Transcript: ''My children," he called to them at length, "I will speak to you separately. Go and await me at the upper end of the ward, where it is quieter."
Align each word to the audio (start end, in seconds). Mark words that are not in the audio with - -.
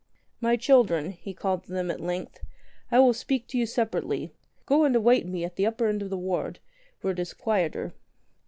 ''My 0.41 0.59
children," 0.59 1.11
he 1.11 1.31
called 1.31 1.65
to 1.65 1.73
them 1.73 1.91
at 1.91 2.01
length, 2.01 2.39
"I 2.89 2.97
will 2.97 3.13
speak 3.13 3.45
to 3.49 3.57
you 3.59 3.67
separately. 3.67 4.31
Go 4.65 4.83
and 4.83 4.95
await 4.95 5.27
me 5.27 5.43
at 5.43 5.57
the 5.57 5.67
upper 5.67 5.85
end 5.85 6.01
of 6.01 6.09
the 6.09 6.17
ward, 6.17 6.57
where 7.01 7.13
it 7.13 7.19
is 7.19 7.35
quieter." 7.35 7.93